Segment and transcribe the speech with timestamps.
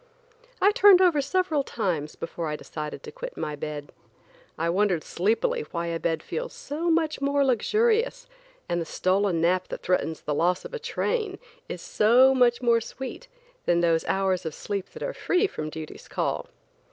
[0.59, 3.91] I turned over several times before I decided to quit my bed.
[4.57, 8.25] I wondered sleepily why a bed feels so much more luxurious,
[8.67, 11.37] and a stolen nap that threatens the loss of a train
[11.69, 13.27] is so much more sweet,
[13.67, 16.47] than those hours of sleep that are free from duty's call.